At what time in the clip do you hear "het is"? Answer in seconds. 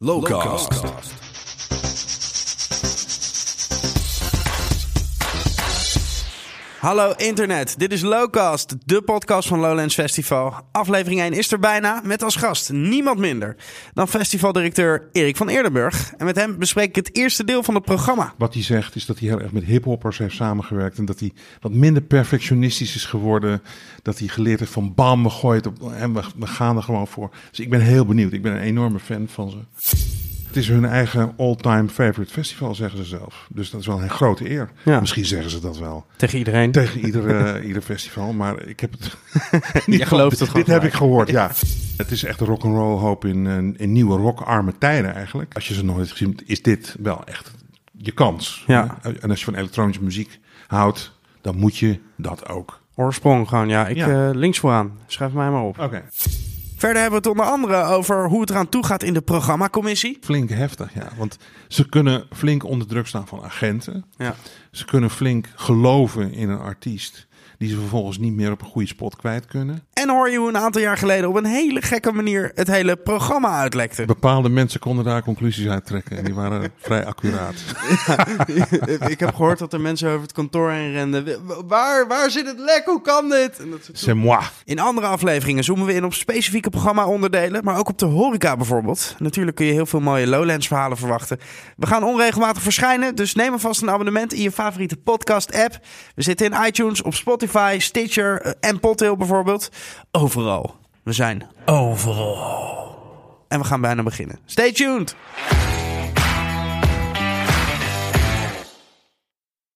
30.58-30.72, 41.96-42.24